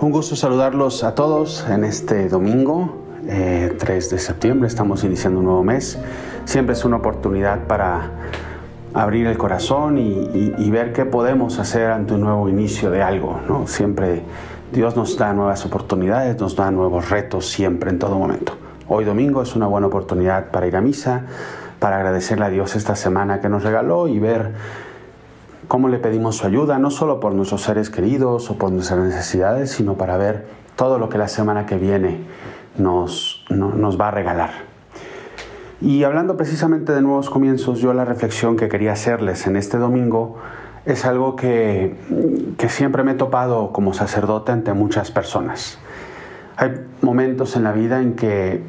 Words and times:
Un 0.00 0.12
gusto 0.12 0.34
saludarlos 0.34 1.04
a 1.04 1.14
todos 1.14 1.66
en 1.68 1.84
este 1.84 2.30
domingo, 2.30 2.96
3 3.26 3.28
eh, 3.28 4.08
de 4.10 4.18
septiembre. 4.18 4.66
Estamos 4.66 5.04
iniciando 5.04 5.40
un 5.40 5.44
nuevo 5.44 5.62
mes. 5.62 5.98
Siempre 6.46 6.72
es 6.72 6.86
una 6.86 6.96
oportunidad 6.96 7.66
para 7.66 8.10
abrir 8.94 9.26
el 9.26 9.36
corazón 9.36 9.98
y, 9.98 10.70
ver 10.70 10.94
qué 10.94 11.04
podemos 11.04 11.58
hacer 11.58 11.90
ante 11.90 12.14
un 12.14 12.22
nuevo 12.22 12.48
inicio 12.48 12.90
de 12.90 13.02
algo. 13.02 13.42
¿no? 13.46 13.66
Siempre 13.66 14.22
Dios 14.72 14.96
nos 14.96 15.18
da 15.18 15.34
nuevas 15.34 15.66
oportunidades, 15.66 16.40
nos 16.40 16.56
da 16.56 16.70
nuevos 16.70 17.10
retos, 17.10 17.50
siempre, 17.50 17.90
en 17.90 17.98
todo 17.98 18.18
momento. 18.18 18.54
Hoy 18.88 19.04
domingo 19.04 19.42
es 19.42 19.54
una 19.54 19.66
buena 19.66 19.88
oportunidad 19.88 20.50
para 20.50 20.66
ir 20.66 20.76
a 20.76 20.80
misa, 20.80 21.24
para 21.78 21.96
agradecerle 21.96 22.46
a 22.46 22.48
Dios 22.48 22.74
esta 22.74 22.96
semana 22.96 23.42
que 23.42 23.50
nos 23.50 23.64
regaló 23.64 24.08
y 24.08 24.18
ver 24.18 24.52
cómo 25.70 25.86
le 25.86 26.00
pedimos 26.00 26.38
su 26.38 26.48
ayuda, 26.48 26.80
no 26.80 26.90
solo 26.90 27.20
por 27.20 27.32
nuestros 27.32 27.62
seres 27.62 27.90
queridos 27.90 28.50
o 28.50 28.58
por 28.58 28.72
nuestras 28.72 28.98
necesidades, 28.98 29.70
sino 29.70 29.94
para 29.94 30.16
ver 30.16 30.48
todo 30.74 30.98
lo 30.98 31.08
que 31.08 31.16
la 31.16 31.28
semana 31.28 31.64
que 31.64 31.76
viene 31.76 32.22
nos, 32.76 33.44
nos 33.50 34.00
va 34.00 34.08
a 34.08 34.10
regalar. 34.10 34.50
Y 35.80 36.02
hablando 36.02 36.36
precisamente 36.36 36.92
de 36.92 37.02
nuevos 37.02 37.30
comienzos, 37.30 37.78
yo 37.78 37.94
la 37.94 38.04
reflexión 38.04 38.56
que 38.56 38.68
quería 38.68 38.94
hacerles 38.94 39.46
en 39.46 39.54
este 39.54 39.78
domingo 39.78 40.38
es 40.86 41.04
algo 41.04 41.36
que, 41.36 41.94
que 42.58 42.68
siempre 42.68 43.04
me 43.04 43.12
he 43.12 43.14
topado 43.14 43.70
como 43.70 43.94
sacerdote 43.94 44.50
ante 44.50 44.72
muchas 44.72 45.12
personas. 45.12 45.78
Hay 46.56 46.84
momentos 47.00 47.54
en 47.54 47.62
la 47.62 47.70
vida 47.70 48.02
en 48.02 48.14
que 48.14 48.60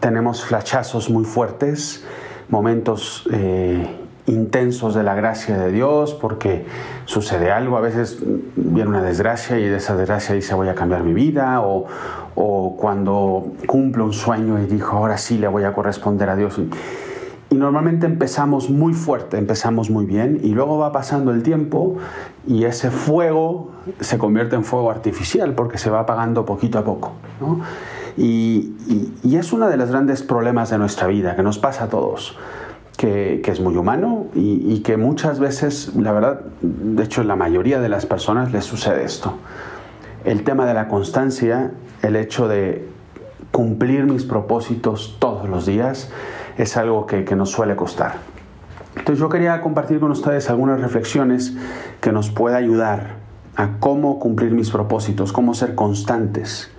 tenemos 0.00 0.44
flachazos 0.44 1.08
muy 1.08 1.24
fuertes, 1.24 2.04
momentos 2.48 3.28
eh, 3.32 4.01
intensos 4.26 4.94
de 4.94 5.02
la 5.02 5.14
gracia 5.14 5.58
de 5.58 5.72
Dios 5.72 6.14
porque 6.14 6.64
sucede 7.06 7.50
algo, 7.50 7.76
a 7.76 7.80
veces 7.80 8.18
viene 8.54 8.88
una 8.88 9.02
desgracia 9.02 9.58
y 9.58 9.64
de 9.64 9.76
esa 9.76 9.96
desgracia 9.96 10.34
dice 10.34 10.54
voy 10.54 10.68
a 10.68 10.74
cambiar 10.74 11.02
mi 11.02 11.12
vida 11.12 11.60
o, 11.60 11.86
cuando 12.34 13.52
cumplo 13.66 14.04
un 14.04 14.12
sueño 14.12 14.60
y 14.60 14.66
dijo 14.66 14.96
ahora 14.96 15.18
sí 15.18 15.38
le 15.38 15.46
voy 15.48 15.64
a 15.64 15.72
corresponder 15.72 16.28
a 16.28 16.36
Dios. 16.36 16.60
Y 17.50 17.54
normalmente 17.56 18.06
empezamos 18.06 18.70
muy 18.70 18.94
fuerte, 18.94 19.36
empezamos 19.36 19.90
muy 19.90 20.06
bien 20.06 20.40
y 20.42 20.48
luego 20.48 20.78
va 20.78 20.90
pasando 20.90 21.32
el 21.32 21.42
tiempo 21.42 21.98
y 22.46 22.64
ese 22.64 22.90
fuego 22.90 23.70
se 24.00 24.16
convierte 24.16 24.56
en 24.56 24.64
fuego 24.64 24.90
artificial 24.90 25.54
porque 25.54 25.76
se 25.76 25.90
va 25.90 26.00
apagando 26.00 26.46
poquito 26.46 26.78
a 26.78 26.84
poco. 26.84 27.12
Y, 28.16 28.72
y 29.22 29.36
es 29.36 29.52
uno 29.52 29.68
de 29.68 29.76
los 29.76 29.90
grandes 29.90 30.22
problemas 30.22 30.70
de 30.70 30.78
nuestra 30.78 31.06
vida 31.06 31.36
que 31.36 31.42
nos 31.42 31.58
pasa 31.58 31.84
a 31.84 31.88
todos 31.88 32.36
que, 32.96 33.42
es 33.44 33.60
muy 33.60 33.76
humano 33.76 34.26
y, 34.34 34.80
que 34.80 34.96
muchas 34.96 35.38
veces, 35.40 35.94
la 35.96 36.12
verdad, 36.12 36.40
de 36.60 37.02
hecho 37.02 37.24
la 37.24 37.36
mayoría 37.36 37.80
de 37.80 37.88
las 37.88 38.06
personas 38.06 38.52
les 38.52 38.64
sucede 38.64 39.04
esto. 39.04 39.34
El 40.24 40.44
tema 40.44 40.66
de 40.66 40.74
la 40.74 40.88
constancia, 40.88 41.72
el 42.02 42.16
hecho 42.16 42.48
de 42.48 42.88
cumplir 43.50 44.04
mis 44.04 44.24
propósitos 44.24 45.16
todos 45.18 45.48
los 45.48 45.66
días, 45.66 46.10
es 46.58 46.76
algo 46.76 47.06
que, 47.06 47.24
que 47.24 47.34
nos 47.34 47.50
suele 47.50 47.76
costar. 47.76 48.16
Entonces 48.96 49.18
yo 49.18 49.28
quería 49.28 49.60
compartir 49.62 49.98
con 49.98 50.10
ustedes 50.10 50.50
algunas 50.50 50.80
reflexiones 50.80 51.54
que 52.00 52.12
nos 52.12 52.30
pueda 52.30 52.56
ayudar 52.58 53.16
a 53.56 53.78
cómo 53.80 54.18
cumplir 54.18 54.52
mis 54.52 54.70
propósitos, 54.70 55.32
cómo 55.32 55.54
ser 55.54 55.74
constantes. 55.74 56.70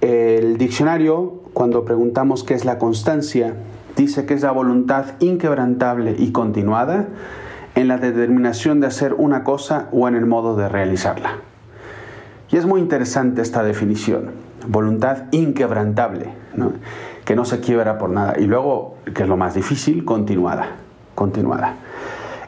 El 0.00 0.58
diccionario, 0.58 1.42
cuando 1.52 1.84
preguntamos 1.84 2.44
qué 2.44 2.54
es 2.54 2.64
la 2.64 2.78
constancia, 2.78 3.54
dice 3.98 4.24
que 4.24 4.34
es 4.34 4.42
la 4.42 4.52
voluntad 4.52 5.04
inquebrantable 5.18 6.14
y 6.18 6.32
continuada 6.32 7.08
en 7.74 7.88
la 7.88 7.98
determinación 7.98 8.80
de 8.80 8.86
hacer 8.86 9.12
una 9.14 9.44
cosa 9.44 9.88
o 9.92 10.08
en 10.08 10.14
el 10.14 10.24
modo 10.24 10.56
de 10.56 10.68
realizarla. 10.68 11.32
Y 12.50 12.56
es 12.56 12.64
muy 12.64 12.80
interesante 12.80 13.42
esta 13.42 13.62
definición, 13.62 14.30
voluntad 14.66 15.24
inquebrantable, 15.32 16.30
que 17.24 17.36
no 17.36 17.44
se 17.44 17.60
quiebra 17.60 17.98
por 17.98 18.08
nada. 18.08 18.34
Y 18.38 18.46
luego, 18.46 18.96
que 19.14 19.24
es 19.24 19.28
lo 19.28 19.36
más 19.36 19.54
difícil, 19.54 20.04
continuada, 20.04 20.76
continuada. 21.14 21.74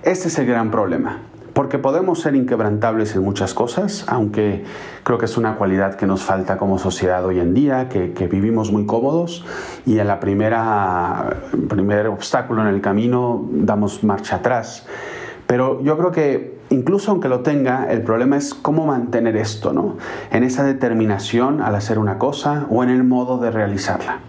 Este 0.02 0.28
es 0.28 0.38
el 0.38 0.46
gran 0.46 0.70
problema 0.70 1.29
porque 1.60 1.76
podemos 1.76 2.22
ser 2.22 2.36
inquebrantables 2.36 3.14
en 3.16 3.22
muchas 3.22 3.52
cosas, 3.52 4.06
aunque 4.08 4.64
creo 5.02 5.18
que 5.18 5.26
es 5.26 5.36
una 5.36 5.56
cualidad 5.56 5.94
que 5.96 6.06
nos 6.06 6.22
falta 6.22 6.56
como 6.56 6.78
sociedad 6.78 7.22
hoy 7.22 7.38
en 7.38 7.52
día, 7.52 7.90
que, 7.90 8.28
vivimos 8.28 8.72
muy 8.72 8.86
cómodos 8.86 9.44
y 9.84 9.98
en 9.98 10.06
la 10.06 10.20
primera 10.20 11.36
primer 11.68 12.06
obstáculo 12.06 12.62
en 12.62 12.68
el 12.68 12.80
camino 12.80 13.46
damos 13.52 14.02
marcha 14.02 14.36
atrás. 14.36 14.86
Pero 15.46 15.82
yo 15.82 15.98
creo 15.98 16.10
que 16.12 16.56
incluso 16.70 17.10
aunque 17.10 17.28
lo 17.28 17.40
tenga, 17.40 17.92
el 17.92 18.00
problema 18.00 18.38
es 18.38 18.54
cómo 18.54 18.86
mantener 18.86 19.36
esto, 19.36 19.74
¿no? 19.74 19.98
En 20.30 20.44
esa 20.44 20.64
determinación 20.64 21.60
al 21.60 21.74
hacer 21.74 21.98
una 21.98 22.16
cosa 22.16 22.68
o 22.70 22.82
en 22.82 22.88
el 22.88 23.04
modo 23.04 23.36
de 23.36 23.50
realizarla. 23.50 24.20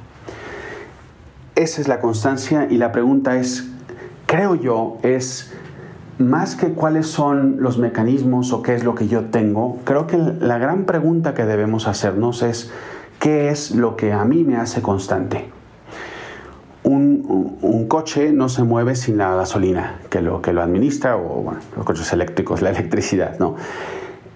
Esa 1.55 1.79
es 1.79 1.87
la 1.87 2.01
constancia 2.01 2.67
y 2.69 2.75
la 2.75 2.91
pregunta 2.91 3.37
es, 3.37 3.69
creo 4.25 4.55
yo, 4.55 4.97
es 5.01 5.53
más 6.17 6.55
que 6.55 6.73
cuáles 6.73 7.07
son 7.07 7.57
los 7.59 7.77
mecanismos 7.77 8.53
o 8.53 8.61
qué 8.61 8.75
es 8.75 8.83
lo 8.83 8.95
que 8.95 9.07
yo 9.07 9.25
tengo, 9.25 9.79
creo 9.83 10.07
que 10.07 10.17
la 10.17 10.57
gran 10.57 10.85
pregunta 10.85 11.33
que 11.33 11.45
debemos 11.45 11.87
hacernos 11.87 12.43
es 12.43 12.71
qué 13.19 13.49
es 13.49 13.71
lo 13.71 13.95
que 13.95 14.13
a 14.13 14.23
mí 14.25 14.43
me 14.43 14.57
hace 14.57 14.81
constante. 14.81 15.49
Un, 16.83 17.21
coche 17.87 18.31
no 18.31 18.47
se 18.47 18.63
mueve 18.63 18.95
sin 18.95 19.17
la 19.17 19.35
gasolina 19.35 19.99
que 20.09 20.21
lo, 20.21 20.41
que 20.41 20.53
lo 20.53 20.61
administra 20.61 21.17
o 21.17 21.43
bueno, 21.43 21.59
los 21.75 21.85
coches 21.85 22.13
eléctricos, 22.13 22.61
la 22.61 22.69
electricidad, 22.69 23.37
¿no? 23.37 23.57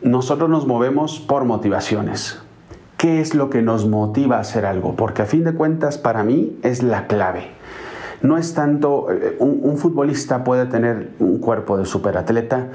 Nosotros 0.02 0.50
nos 0.50 0.68
movemos 0.68 1.20
por 1.22 1.46
motivaciones. 1.46 2.40
¿Qué 2.98 3.22
es 3.22 3.34
lo 3.34 3.50
que 3.50 3.62
nos 3.62 3.88
motiva 3.88 4.38
a 4.38 4.40
hacer 4.42 4.66
algo? 4.66 4.96
Porque 4.96 5.22
a 5.22 5.26
fin 5.26 5.46
de 5.46 5.54
cuentas 5.54 5.98
para 5.98 6.24
mí 6.24 6.58
es 6.64 6.84
la 6.84 7.08
clave 7.08 7.56
no 8.22 8.38
es 8.38 8.54
tanto, 8.54 9.08
eh, 9.12 9.36
un, 9.40 9.78
futbolista 9.78 10.44
puede 10.44 10.66
tener 10.66 11.12
un 11.20 11.40
cuerpo 11.40 11.78
de 11.78 11.86
superatleta, 11.86 12.68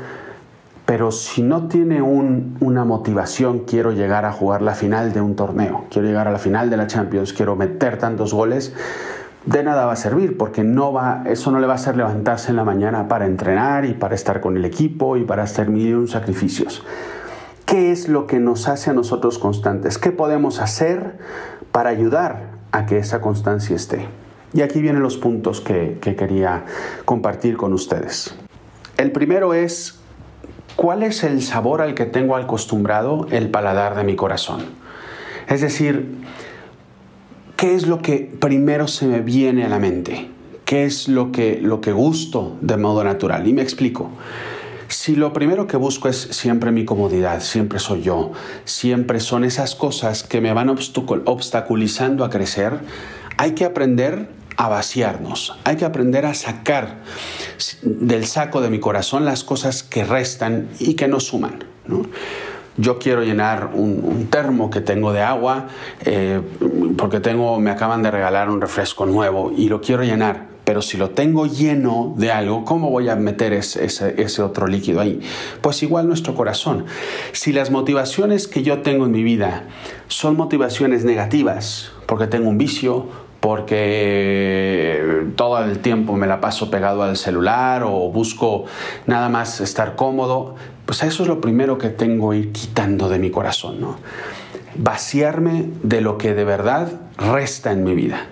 pero 0.87 1.13
si 1.13 1.43
no 1.43 1.69
tiene 1.69 2.03
una 2.03 2.85
motivación, 2.85 3.61
quiero 3.61 3.93
llegar 3.93 4.25
a 4.25 4.33
jugar 4.33 4.61
la 4.61 4.75
final 4.75 5.13
de 5.13 5.21
un 5.21 5.37
torneo, 5.37 5.85
quiero 5.91 6.09
llegar 6.09 6.27
a 6.27 6.33
la 6.33 6.39
final 6.39 6.69
de 6.69 6.77
la 6.77 6.89
Champions, 6.89 7.33
quiero 7.33 7.55
meter 7.55 7.97
tantos 7.99 8.35
goles, 8.35 8.75
de 9.47 9.63
nada 9.63 9.87
va 9.87 9.93
a 9.93 9.97
servir 9.97 10.37
porque 10.37 10.65
no 10.65 10.93
va, 10.93 11.23
eso 11.27 11.51
no 11.51 11.61
le 11.61 11.67
va 11.67 11.75
a 11.75 11.77
hacer 11.77 11.97
levantarse 11.97 12.51
en 12.51 12.57
la 12.57 12.65
mañana 12.65 13.09
para 13.09 13.27
entrenar 13.27 13.85
y 13.85 13.95
para 13.95 14.15
estar 14.15 14.41
con 14.41 14.57
el 14.57 14.65
equipo 14.65 15.17
y 15.17 15.25
para 15.25 15.45
hacer 15.45 15.71
mil 15.71 16.09
sacrificios. 16.09 16.85
¿Qué 17.65 17.93
es 17.93 18.09
lo 18.09 18.27
que 18.27 18.41
nos 18.41 18.67
hace 18.67 18.91
a 18.91 18.93
nosotros 18.93 19.39
constantes? 19.39 19.97
¿Qué 19.97 20.11
podemos 20.11 20.61
hacer 20.61 21.19
para 21.71 21.91
ayudar 21.91 22.59
a 22.73 22.85
que 22.85 22.99
esa 22.99 23.21
constancia 23.21 23.77
esté? 23.77 24.09
Y 24.53 24.63
aquí 24.63 24.81
vienen 24.81 25.03
los 25.03 25.17
puntos 25.17 25.61
que, 25.61 25.99
quería 26.01 26.65
compartir 27.05 27.57
con 27.57 27.73
ustedes. 27.73 28.35
El 28.97 29.13
primero 29.13 29.55
es, 29.55 30.01
¿cuál 30.77 31.03
es 31.03 31.23
el 31.23 31.43
sabor 31.43 31.81
al 31.81 31.95
que 31.95 32.05
tengo 32.05 32.37
acostumbrado 32.37 33.27
el 33.31 33.51
paladar 33.51 33.95
de 33.95 34.05
mi 34.05 34.17
corazón? 34.17 34.65
Es 35.49 35.61
decir, 35.61 36.17
¿qué 37.57 37.75
es 37.75 37.87
lo 37.87 38.03
que 38.03 38.31
primero 38.41 38.89
se 38.89 39.07
me 39.07 39.21
viene 39.21 39.65
a 39.65 39.69
la 39.69 39.79
mente? 39.79 40.29
¿Qué 40.65 40.85
es 40.85 41.09
lo 41.09 41.33
que, 41.33 41.61
lo 41.61 41.81
que 41.81 41.93
gusto 41.93 42.57
de 42.61 42.77
modo 42.77 43.05
natural? 43.05 43.47
Y 43.47 43.53
me 43.53 43.63
explico. 43.63 44.11
Si 44.89 45.15
lo 45.15 45.33
primero 45.33 45.69
que 45.69 45.77
busco 45.77 46.09
es 46.09 46.17
siempre 46.17 46.73
mi 46.73 46.85
comodidad, 46.85 47.41
siempre 47.41 47.79
soy 47.79 48.03
yo, 48.03 48.33
siempre 48.65 49.21
son 49.21 49.45
esas 49.45 49.77
cosas 49.77 50.25
que 50.25 50.41
me 50.41 50.53
van 50.53 50.69
obstaculizando 50.69 52.25
a 52.25 52.31
crecer, 52.31 52.81
hay 53.37 53.53
que 53.53 53.65
aprender 53.65 54.40
a 54.61 54.69
vaciarnos, 54.69 55.57
hay 55.65 55.77
que 55.77 55.87
aprender 55.87 56.27
a 56.27 56.35
sacar 56.35 56.99
del 57.81 58.27
saco 58.27 58.61
de 58.61 58.69
mi 58.69 58.79
corazón 58.79 59.25
las 59.25 59.43
cosas 59.43 59.83
que 59.83 60.05
restan 60.05 60.69
y 60.79 60.97
que 60.97 61.09
no 61.09 61.19
suman. 61.19 61.65
Yo 62.77 62.99
quiero 62.99 63.23
llenar 63.23 63.71
un, 63.73 64.29
termo 64.31 64.69
que 64.69 64.83
tengo 64.83 65.15
de 65.15 65.23
agua 65.23 65.69
eh, 66.05 66.43
porque 66.99 67.21
tengo, 67.21 67.59
me 67.59 67.71
acaban 67.71 68.03
de 68.03 68.11
regalar 68.11 68.51
un 68.51 68.61
refresco 68.61 69.07
nuevo 69.07 69.51
y 69.57 69.71
lo 69.71 69.81
quiero 69.81 70.03
llenar. 70.03 70.51
Pero 70.65 70.83
si 70.83 70.99
lo 70.99 71.09
tengo 71.09 71.47
lleno 71.47 72.13
de 72.19 72.31
algo, 72.31 72.67
¿cómo 72.67 72.91
voy 72.91 73.09
a 73.09 73.17
meter 73.17 73.55
ese, 73.55 73.87
ese, 73.87 74.43
otro 74.43 74.67
líquido 74.67 75.01
ahí? 75.01 75.21
Pues 75.63 75.83
igual 75.83 76.07
nuestro 76.07 76.35
corazón. 76.35 76.85
Si 77.33 77.55
las 77.55 77.71
motivaciones 77.71 78.47
que 78.47 78.63
yo 78.63 78.83
tengo 78.83 79.07
en 79.07 79.13
mi 79.13 79.23
vida 79.23 79.65
son 80.09 80.37
motivaciones 80.37 81.03
negativas, 81.07 81.93
porque 82.07 82.27
tengo 82.27 82.51
un 82.51 82.59
vicio, 82.59 83.30
porque 83.41 85.27
todo 85.37 85.65
el 85.65 85.79
tiempo 85.79 86.15
me 86.15 86.27
la 86.27 86.41
paso 86.41 86.71
pegado 86.71 87.03
al 87.03 87.17
celular 87.17 87.83
o 87.85 88.11
busco 88.11 88.67
nada 89.07 89.29
más 89.29 89.61
estar 89.61 89.97
cómodo, 89.97 90.55
pues 90.87 91.03
eso 91.03 91.23
es 91.23 91.29
lo 91.29 91.41
primero 91.41 91.79
que 91.79 91.89
tengo 91.89 92.31
que 92.31 92.39
ir 92.39 92.53
quitando 92.53 93.09
de 93.09 93.19
mi 93.19 93.31
corazón, 93.31 93.81
¿no? 93.81 93.97
Vaciarme 94.77 95.71
de 95.83 96.01
lo 96.01 96.19
que 96.19 96.35
de 96.35 96.45
verdad 96.45 97.01
resta 97.17 97.73
en 97.73 97.85
mi 97.85 97.95
vida, 97.95 98.27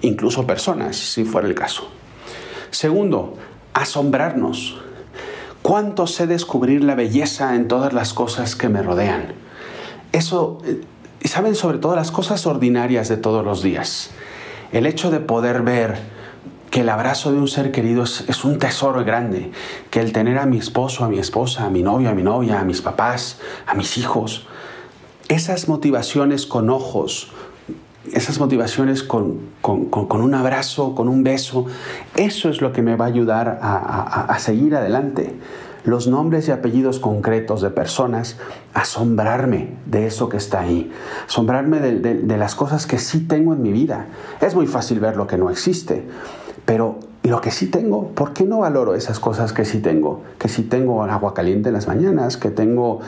incluso 0.00 0.46
personas, 0.46 0.96
si 0.96 1.24
fuera 1.24 1.46
el 1.46 1.54
caso. 1.54 1.88
Segundo, 2.70 3.36
asombrarnos. 3.74 4.80
¿Cuánto 5.62 6.06
sé 6.06 6.26
descubrir 6.26 6.82
la 6.82 6.94
belleza 6.94 7.54
en 7.54 7.68
todas 7.68 7.92
las 7.92 8.14
cosas 8.14 8.56
que 8.56 8.70
me 8.70 8.82
rodean? 8.82 9.34
eso, 10.12 10.58
eh, 10.64 10.80
saben 11.24 11.54
sobre 11.54 11.78
todo 11.78 11.94
las 11.94 12.10
cosas 12.10 12.46
ordinarias 12.46 13.08
de 13.08 13.16
todos 13.16 13.44
los 13.44 13.62
días. 13.62 14.10
El 14.72 14.86
hecho 14.86 15.10
de 15.10 15.20
poder 15.20 15.62
ver 15.62 15.98
que 16.70 16.82
el 16.82 16.88
abrazo 16.88 17.32
de 17.32 17.38
un 17.38 17.48
ser 17.48 17.72
querido 17.72 18.04
es, 18.04 18.44
un 18.44 18.58
tesoro 18.58 19.04
grande, 19.04 19.50
que 19.90 20.00
el 20.00 20.12
tener 20.12 20.38
a 20.38 20.46
mi 20.46 20.58
esposo, 20.58 21.04
a 21.04 21.08
mi 21.08 21.18
esposa, 21.18 21.66
a 21.66 21.70
mi 21.70 21.82
novio, 21.82 22.10
a 22.10 22.14
mi 22.14 22.22
novia, 22.22 22.60
a 22.60 22.64
mis 22.64 22.80
papás, 22.80 23.40
a 23.66 23.74
mis 23.74 23.98
hijos, 23.98 24.46
esas 25.28 25.68
motivaciones 25.68 26.46
con 26.46 26.70
ojos, 26.70 27.32
esas 28.12 28.38
motivaciones 28.38 29.02
con, 29.02 29.40
un 29.62 30.34
abrazo, 30.34 30.94
con 30.94 31.08
un 31.08 31.24
beso, 31.24 31.66
eso 32.16 32.48
es 32.48 32.60
lo 32.60 32.72
que 32.72 32.82
me 32.82 32.96
va 32.96 33.06
a 33.06 33.08
ayudar 33.08 33.58
a, 33.60 34.36
seguir 34.38 34.76
adelante. 34.76 35.34
Los 35.84 36.06
nombres 36.06 36.48
y 36.48 36.50
apellidos 36.50 36.98
concretos 36.98 37.62
de 37.62 37.70
personas, 37.70 38.36
asombrarme 38.74 39.76
de 39.86 40.06
eso 40.06 40.28
que 40.28 40.36
está 40.36 40.60
ahí, 40.60 40.92
asombrarme 41.26 41.80
de 41.80 42.36
las 42.36 42.54
cosas 42.54 42.86
que 42.86 42.98
sí 42.98 43.20
tengo 43.20 43.54
en 43.54 43.62
mi 43.62 43.72
vida. 43.72 44.06
Es 44.40 44.54
muy 44.54 44.66
fácil 44.66 45.00
ver 45.00 45.16
lo 45.16 45.26
que 45.26 45.38
no 45.38 45.50
existe, 45.50 46.04
pero 46.64 46.98
lo 47.22 47.40
que 47.40 47.50
sí 47.50 47.66
tengo, 47.66 48.08
¿por 48.08 48.32
qué 48.32 48.44
no 48.44 48.60
valoro 48.60 48.94
esas 48.94 49.20
cosas 49.20 49.52
que 49.52 49.64
sí 49.64 49.80
tengo? 49.80 50.22
Que 50.38 50.48
sí 50.48 50.62
tengo 50.62 51.02
agua 51.02 51.34
caliente 51.34 51.68
en 51.68 51.74
las 51.74 51.86
mañanas, 51.86 52.36
que 52.36 52.50
tengo 52.50 53.00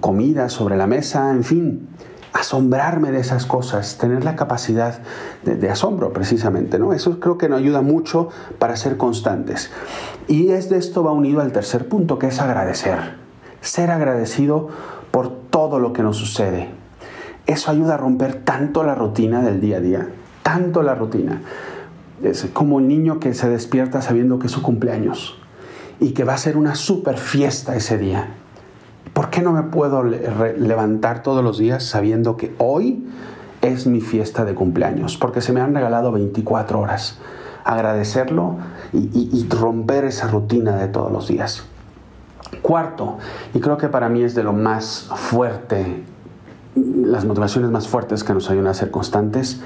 comida 0.00 0.48
sobre 0.48 0.76
la 0.76 0.86
mesa, 0.86 1.30
en 1.30 1.44
fin 1.44 1.88
asombrarme 2.36 3.12
de 3.12 3.20
esas 3.20 3.46
cosas, 3.46 3.96
tener 3.96 4.22
la 4.22 4.36
capacidad 4.36 5.00
de, 5.42 5.70
asombro 5.70 6.12
precisamente, 6.12 6.78
¿no? 6.78 6.92
Eso 6.92 7.18
creo 7.18 7.38
que 7.38 7.48
nos 7.48 7.60
ayuda 7.60 7.80
mucho 7.80 8.28
para 8.58 8.76
ser 8.76 8.98
constantes. 8.98 9.70
Y 10.28 10.50
es 10.50 10.68
de 10.68 10.76
esto 10.76 11.02
va 11.02 11.12
unido 11.12 11.40
al 11.40 11.52
tercer 11.52 11.88
punto, 11.88 12.18
que 12.18 12.26
es 12.26 12.40
agradecer. 12.40 12.98
Ser 13.62 13.90
agradecido 13.90 14.68
por 15.10 15.30
todo 15.30 15.78
lo 15.78 15.94
que 15.94 16.02
nos 16.02 16.18
sucede. 16.18 16.68
Eso 17.46 17.70
ayuda 17.70 17.94
a 17.94 17.96
romper 17.98 18.34
tanto 18.34 18.84
la 18.84 18.94
rutina 18.94 19.40
del 19.40 19.60
día 19.60 19.78
a 19.78 19.80
día, 19.80 20.08
tanto 20.42 20.82
la 20.82 20.94
rutina. 20.94 21.40
Es 22.22 22.46
como 22.52 22.80
el 22.80 22.88
niño 22.88 23.18
que 23.18 23.32
se 23.32 23.48
despierta 23.48 24.02
sabiendo 24.02 24.38
que 24.38 24.48
es 24.48 24.52
su 24.52 24.62
cumpleaños 24.62 25.38
y 26.00 26.12
que 26.12 26.24
va 26.24 26.34
a 26.34 26.38
ser 26.38 26.58
una 26.58 26.74
super 26.74 27.16
fiesta 27.16 27.76
ese 27.76 27.96
día 27.96 28.28
¿Por 29.16 29.30
qué 29.30 29.40
no 29.40 29.52
me 29.52 29.62
puedo 29.62 30.02
levantar 30.02 31.22
todos 31.22 31.42
los 31.42 31.56
días 31.56 31.84
sabiendo 31.84 32.36
que 32.36 32.54
hoy 32.58 33.08
es 33.62 33.86
mi 33.86 34.02
fiesta 34.02 34.44
de 34.44 34.54
cumpleaños? 34.54 35.16
Porque 35.16 35.40
se 35.40 35.54
me 35.54 35.62
han 35.62 35.74
regalado 35.74 36.12
24 36.12 36.78
horas. 36.78 37.16
Agradecerlo 37.64 38.56
y, 38.92 39.48
romper 39.48 40.04
esa 40.04 40.26
rutina 40.26 40.76
de 40.76 40.88
todos 40.88 41.10
los 41.10 41.28
días. 41.28 41.64
Cuarto, 42.60 43.16
y 43.54 43.60
creo 43.60 43.78
que 43.78 43.88
para 43.88 44.10
mí 44.10 44.22
es 44.22 44.34
de 44.34 44.42
lo 44.42 44.52
más 44.52 45.08
fuerte, 45.14 46.04
las 46.74 47.24
motivaciones 47.24 47.70
más 47.70 47.88
fuertes 47.88 48.22
que 48.22 48.34
nos 48.34 48.50
ayudan 48.50 48.66
a 48.66 48.74
ser 48.74 48.90
constantes, 48.90 49.62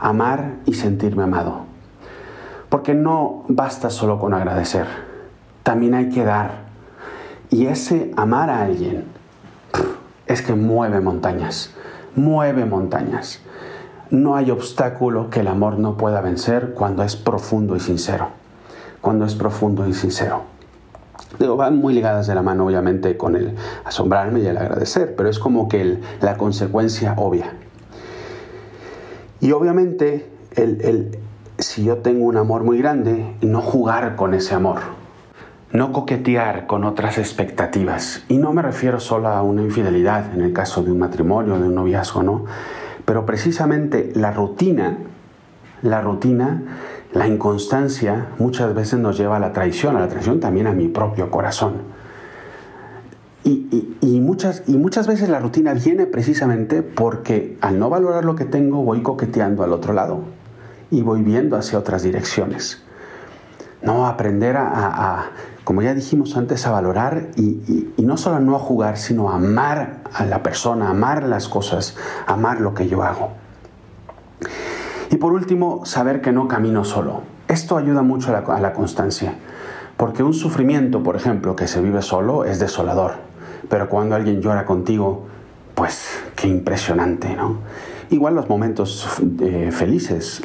amar 0.00 0.54
y 0.64 0.72
sentirme 0.72 1.24
amado. 1.24 1.66
Porque 2.70 2.94
no 2.94 3.44
basta 3.48 3.90
solo 3.90 4.18
con 4.18 4.32
agradecer, 4.32 4.86
también 5.62 5.92
hay 5.92 6.08
que 6.08 6.24
dar 6.24 6.63
y 7.54 7.68
ese 7.68 8.10
amar 8.16 8.50
a 8.50 8.62
alguien 8.62 9.04
es 10.26 10.42
que 10.42 10.54
mueve 10.54 11.00
montañas, 11.00 11.70
mueve 12.16 12.64
montañas. 12.64 13.42
No 14.10 14.34
hay 14.34 14.50
obstáculo 14.50 15.30
que 15.30 15.38
el 15.38 15.46
amor 15.46 15.78
no 15.78 15.96
pueda 15.96 16.20
vencer 16.20 16.74
cuando 16.74 17.04
es 17.04 17.14
profundo 17.14 17.76
y 17.76 17.80
sincero. 17.80 18.30
Cuando 19.00 19.24
es 19.24 19.36
profundo 19.36 19.86
y 19.86 19.94
sincero. 19.94 20.42
Digo, 21.38 21.56
van 21.56 21.78
muy 21.78 21.94
ligadas 21.94 22.26
de 22.26 22.34
la 22.34 22.42
mano 22.42 22.66
obviamente 22.66 23.16
con 23.16 23.36
el 23.36 23.54
asombrarme 23.84 24.40
y 24.40 24.46
el 24.48 24.56
agradecer, 24.56 25.14
pero 25.14 25.28
es 25.28 25.38
como 25.38 25.68
que 25.68 26.00
la 26.22 26.36
consecuencia 26.36 27.14
obvia. 27.16 27.52
Y 29.40 29.52
obviamente 29.52 30.28
el, 30.56 31.16
si 31.58 31.84
yo 31.84 31.98
tengo 31.98 32.24
un 32.24 32.36
amor 32.36 32.64
muy 32.64 32.78
grande, 32.78 33.36
no 33.42 33.60
jugar 33.60 34.16
con 34.16 34.34
ese 34.34 34.56
amor, 34.56 35.03
no 35.74 35.92
coquetear 35.92 36.68
con 36.68 36.84
otras 36.84 37.18
expectativas. 37.18 38.22
Y 38.28 38.38
no 38.38 38.52
me 38.52 38.62
refiero 38.62 39.00
solo 39.00 39.28
a 39.28 39.42
una 39.42 39.60
infidelidad 39.60 40.32
en 40.32 40.40
el 40.40 40.52
caso 40.52 40.84
de 40.84 40.92
un 40.92 41.00
matrimonio, 41.00 41.58
de 41.58 41.66
un 41.66 41.74
noviazgo, 41.74 42.22
no. 42.22 42.44
Pero 43.04 43.26
precisamente 43.26 44.12
la 44.14 44.30
rutina, 44.30 44.96
la 45.82 46.00
rutina, 46.00 46.62
la 47.12 47.26
inconstancia 47.26 48.28
muchas 48.38 48.72
veces 48.72 49.00
nos 49.00 49.18
lleva 49.18 49.36
a 49.36 49.40
la 49.40 49.52
traición, 49.52 49.96
a 49.96 50.00
la 50.00 50.08
traición 50.08 50.38
también 50.38 50.68
a 50.68 50.72
mi 50.72 50.86
propio 50.86 51.28
corazón. 51.28 51.94
Y, 53.42 54.20
muchas, 54.20 54.62
y 54.66 54.78
muchas 54.78 55.06
veces 55.06 55.28
la 55.28 55.38
rutina 55.38 55.74
viene 55.74 56.06
precisamente 56.06 56.82
porque 56.82 57.58
al 57.60 57.78
no 57.78 57.90
valorar 57.90 58.24
lo 58.24 58.36
que 58.36 58.44
tengo 58.44 58.82
voy 58.82 59.02
coqueteando 59.02 59.62
al 59.64 59.72
otro 59.72 59.92
lado 59.92 60.20
y 60.90 61.02
voy 61.02 61.22
viendo 61.22 61.56
hacia 61.56 61.78
otras 61.78 62.04
direcciones. 62.04 62.82
No, 63.82 64.06
aprender 64.06 64.56
a 64.56 65.30
como 65.64 65.80
ya 65.80 65.94
dijimos 65.94 66.36
antes, 66.36 66.66
a 66.66 66.70
valorar 66.70 67.28
y, 67.36 67.92
no 67.98 68.18
solo 68.18 68.38
no 68.38 68.54
a 68.54 68.58
jugar, 68.58 68.98
sino 68.98 69.30
a 69.30 69.36
amar 69.36 70.02
a 70.12 70.26
la 70.26 70.42
persona, 70.42 70.90
amar 70.90 71.24
las 71.24 71.48
cosas, 71.48 71.96
amar 72.26 72.60
lo 72.60 72.74
que 72.74 72.86
yo 72.86 73.02
hago. 73.02 73.32
Y 75.10 75.16
por 75.16 75.32
último, 75.32 75.86
saber 75.86 76.20
que 76.20 76.32
no 76.32 76.48
camino 76.48 76.84
solo. 76.84 77.22
Esto 77.48 77.78
ayuda 77.78 78.02
mucho 78.02 78.28
a 78.28 78.40
la, 78.40 78.54
a 78.54 78.60
la 78.60 78.74
constancia, 78.74 79.34
porque 79.96 80.22
un 80.22 80.34
sufrimiento, 80.34 81.02
por 81.02 81.16
ejemplo, 81.16 81.56
que 81.56 81.66
se 81.66 81.80
vive 81.80 82.02
solo 82.02 82.44
es 82.44 82.58
desolador, 82.58 83.14
pero 83.70 83.88
cuando 83.88 84.14
alguien 84.14 84.42
llora 84.42 84.66
contigo, 84.66 85.26
pues 85.74 86.22
qué 86.36 86.46
impresionante, 86.46 87.34
¿no? 87.34 87.58
Igual 88.10 88.34
los 88.34 88.48
momentos 88.48 89.08
eh, 89.40 89.70
felices, 89.72 90.42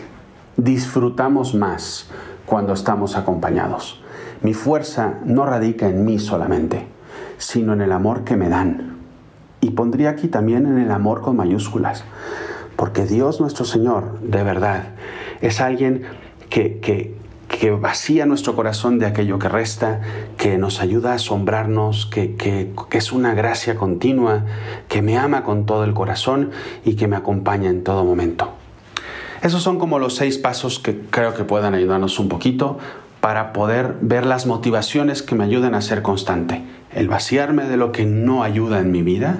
disfrutamos 0.55 1.55
más 1.55 2.07
cuando 2.45 2.73
estamos 2.73 3.15
acompañados. 3.15 4.01
Mi 4.41 4.53
fuerza 4.53 5.15
no 5.25 5.45
radica 5.45 5.89
en 5.89 6.05
mí 6.05 6.17
solamente, 6.17 6.85
sino 7.37 7.73
en 7.73 7.81
el 7.81 7.91
amor 7.91 8.23
que 8.23 8.37
me 8.37 8.49
dan. 8.49 8.97
Y 9.61 9.71
pondría 9.71 10.11
aquí 10.11 10.27
también 10.27 10.65
en 10.65 10.77
el 10.77 10.91
amor 10.91 11.21
con 11.21 11.35
mayúsculas, 11.35 12.05
porque 12.77 13.05
Dios 13.05 13.41
nuestro 13.41 13.65
Señor, 13.65 14.19
de 14.21 14.43
verdad, 14.43 14.83
es 15.41 15.59
alguien 15.59 16.03
que, 16.49 16.79
que, 16.79 17.17
que 17.49 17.71
vacía 17.71 18.25
nuestro 18.25 18.55
corazón 18.55 18.99
de 18.99 19.07
aquello 19.07 19.39
que 19.39 19.49
resta, 19.49 19.99
que 20.37 20.57
nos 20.57 20.79
ayuda 20.79 21.11
a 21.11 21.15
asombrarnos, 21.15 22.05
que, 22.05 22.35
que, 22.35 22.71
es 22.91 23.11
una 23.11 23.33
gracia 23.33 23.75
continua, 23.75 24.45
que 24.87 25.01
me 25.01 25.17
ama 25.17 25.43
con 25.43 25.65
todo 25.65 25.83
el 25.83 25.93
corazón 25.93 26.51
y 26.85 26.95
que 26.95 27.07
me 27.07 27.17
acompaña 27.17 27.69
en 27.69 27.83
todo 27.83 28.05
momento. 28.05 28.53
Esos 29.41 29.63
son 29.63 29.79
como 29.79 29.99
los 29.99 30.15
seis 30.15 30.37
pasos 30.37 30.79
que 30.79 31.01
creo 31.09 31.33
que 31.33 31.43
puedan 31.43 31.73
ayudarnos 31.73 32.19
un 32.19 32.29
poquito 32.29 32.77
para 33.21 33.53
poder 33.53 33.95
ver 34.01 34.25
las 34.25 34.45
motivaciones 34.45 35.21
que 35.21 35.35
me 35.35 35.43
ayudan 35.43 35.75
a 35.75 35.81
ser 35.81 36.01
constante. 36.01 36.63
El 36.93 37.07
vaciarme 37.07 37.65
de 37.65 37.77
lo 37.77 37.91
que 37.91 38.05
no 38.05 38.43
ayuda 38.43 38.79
en 38.79 38.91
mi 38.91 39.03
vida. 39.03 39.37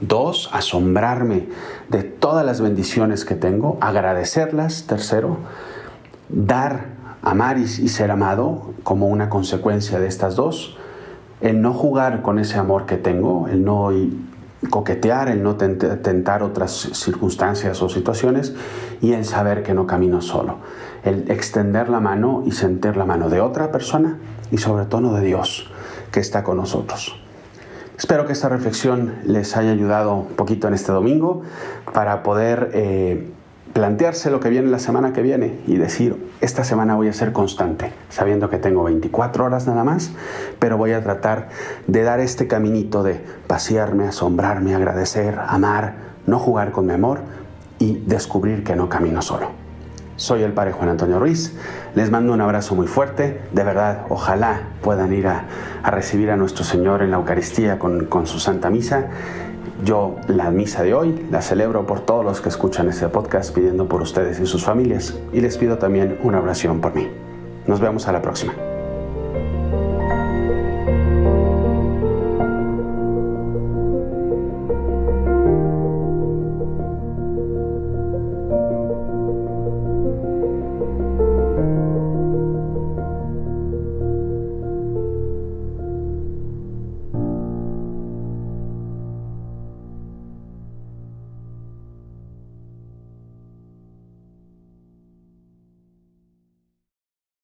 Dos, 0.00 0.50
asombrarme 0.52 1.46
de 1.88 2.02
todas 2.02 2.44
las 2.44 2.60
bendiciones 2.60 3.24
que 3.24 3.34
tengo, 3.34 3.78
agradecerlas. 3.80 4.86
Tercero, 4.86 5.38
dar, 6.28 6.86
amar 7.22 7.58
y, 7.58 7.66
ser 7.66 8.10
amado 8.10 8.72
como 8.82 9.08
una 9.08 9.28
consecuencia 9.28 10.00
de 10.00 10.08
estas 10.08 10.34
dos. 10.34 10.76
El 11.40 11.60
no 11.60 11.72
jugar 11.72 12.22
con 12.22 12.38
ese 12.38 12.58
amor 12.58 12.86
que 12.86 12.96
tengo, 12.96 13.46
el 13.48 13.64
no 13.64 13.90
coquetear, 14.70 15.28
el 15.28 15.42
no 15.42 15.56
tentar 15.56 16.42
otras 16.42 16.72
circunstancias 16.92 17.82
o 17.82 17.88
situaciones 17.88 18.54
y 19.00 19.12
el 19.12 19.24
saber 19.24 19.62
que 19.62 19.74
no 19.74 19.86
camino 19.86 20.20
solo 20.20 20.58
el 21.04 21.30
extender 21.30 21.88
la 21.88 22.00
mano 22.00 22.42
y 22.46 22.52
sentir 22.52 22.96
la 22.96 23.04
mano 23.04 23.28
de 23.28 23.40
otra 23.40 23.72
persona 23.72 24.18
y 24.50 24.58
sobre 24.58 24.84
todo 24.84 25.14
de 25.14 25.22
Dios 25.22 25.70
que 26.10 26.20
está 26.20 26.44
con 26.44 26.56
nosotros. 26.56 27.16
Espero 27.98 28.26
que 28.26 28.32
esta 28.32 28.48
reflexión 28.48 29.14
les 29.24 29.56
haya 29.56 29.70
ayudado 29.70 30.14
un 30.14 30.28
poquito 30.28 30.68
en 30.68 30.74
este 30.74 30.92
domingo 30.92 31.42
para 31.92 32.22
poder 32.22 32.70
eh, 32.72 33.28
plantearse 33.72 34.30
lo 34.30 34.40
que 34.40 34.48
viene 34.48 34.68
la 34.70 34.78
semana 34.78 35.12
que 35.12 35.22
viene 35.22 35.60
y 35.66 35.76
decir, 35.76 36.16
esta 36.42 36.64
semana 36.64 36.96
voy 36.96 37.08
a 37.08 37.12
ser 37.12 37.32
constante, 37.32 37.92
sabiendo 38.10 38.50
que 38.50 38.58
tengo 38.58 38.82
24 38.82 39.44
horas 39.44 39.66
nada 39.68 39.84
más, 39.84 40.10
pero 40.58 40.76
voy 40.76 40.92
a 40.92 41.00
tratar 41.00 41.48
de 41.86 42.02
dar 42.02 42.18
este 42.18 42.48
caminito 42.48 43.04
de 43.04 43.24
pasearme, 43.46 44.08
asombrarme, 44.08 44.74
agradecer, 44.74 45.38
amar, 45.46 45.94
no 46.26 46.40
jugar 46.40 46.72
con 46.72 46.86
mi 46.86 46.94
amor 46.94 47.20
y 47.78 48.02
descubrir 48.06 48.64
que 48.64 48.74
no 48.74 48.88
camino 48.88 49.22
solo. 49.22 49.50
Soy 50.16 50.42
el 50.42 50.52
Padre 50.52 50.72
Juan 50.72 50.90
Antonio 50.90 51.18
Ruiz. 51.18 51.56
Les 51.94 52.10
mando 52.10 52.32
un 52.32 52.40
abrazo 52.40 52.74
muy 52.74 52.86
fuerte. 52.86 53.40
De 53.52 53.64
verdad, 53.64 54.06
ojalá 54.08 54.68
puedan 54.82 55.12
ir 55.12 55.26
a, 55.26 55.46
recibir 55.84 56.30
a 56.30 56.36
nuestro 56.36 56.64
Señor 56.64 57.02
en 57.02 57.12
la 57.12 57.16
Eucaristía 57.16 57.78
con 57.78 58.26
su 58.26 58.38
Santa 58.38 58.68
Misa. 58.68 59.06
Yo 59.84 60.14
la 60.28 60.50
misa 60.52 60.84
de 60.84 60.94
hoy 60.94 61.26
la 61.30 61.42
celebro 61.42 61.86
por 61.86 62.00
todos 62.00 62.24
los 62.24 62.40
que 62.40 62.48
escuchan 62.48 62.88
este 62.88 63.08
podcast 63.08 63.52
pidiendo 63.52 63.88
por 63.88 64.00
ustedes 64.00 64.38
y 64.38 64.46
sus 64.46 64.64
familias 64.64 65.18
y 65.32 65.40
les 65.40 65.58
pido 65.58 65.78
también 65.78 66.18
una 66.22 66.40
oración 66.40 66.80
por 66.80 66.94
mí. 66.94 67.08
Nos 67.66 67.80
vemos 67.80 68.06
a 68.06 68.12
la 68.12 68.22
próxima. 68.22 68.54